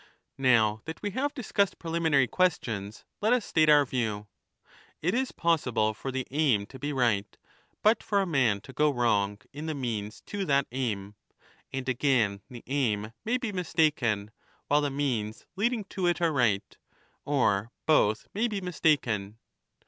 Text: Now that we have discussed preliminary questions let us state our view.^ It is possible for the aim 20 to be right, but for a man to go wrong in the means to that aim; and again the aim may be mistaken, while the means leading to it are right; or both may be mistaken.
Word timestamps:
Now 0.39 0.81
that 0.85 0.99
we 1.03 1.11
have 1.11 1.35
discussed 1.35 1.77
preliminary 1.77 2.25
questions 2.25 3.05
let 3.21 3.33
us 3.33 3.45
state 3.45 3.69
our 3.69 3.85
view.^ 3.85 4.25
It 4.99 5.13
is 5.13 5.31
possible 5.31 5.93
for 5.93 6.11
the 6.11 6.25
aim 6.31 6.61
20 6.61 6.65
to 6.71 6.79
be 6.79 6.91
right, 6.91 7.37
but 7.83 8.01
for 8.01 8.19
a 8.19 8.25
man 8.25 8.61
to 8.61 8.73
go 8.73 8.89
wrong 8.89 9.37
in 9.53 9.67
the 9.67 9.75
means 9.75 10.21
to 10.21 10.43
that 10.45 10.65
aim; 10.71 11.13
and 11.71 11.87
again 11.87 12.41
the 12.49 12.63
aim 12.65 13.13
may 13.23 13.37
be 13.37 13.51
mistaken, 13.51 14.31
while 14.69 14.81
the 14.81 14.89
means 14.89 15.45
leading 15.55 15.83
to 15.93 16.07
it 16.07 16.19
are 16.19 16.33
right; 16.33 16.79
or 17.23 17.71
both 17.85 18.27
may 18.33 18.47
be 18.47 18.59
mistaken. 18.59 19.37